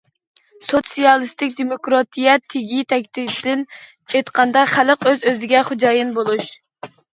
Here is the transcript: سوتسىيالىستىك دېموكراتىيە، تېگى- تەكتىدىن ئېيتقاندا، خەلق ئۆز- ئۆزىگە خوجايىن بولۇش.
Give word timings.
سوتسىيالىستىك 0.69 1.53
دېموكراتىيە، 1.59 2.33
تېگى- 2.55 2.87
تەكتىدىن 2.95 3.63
ئېيتقاندا، 4.15 4.67
خەلق 4.75 5.09
ئۆز- 5.15 5.29
ئۆزىگە 5.33 5.65
خوجايىن 5.71 6.19
بولۇش. 6.21 6.53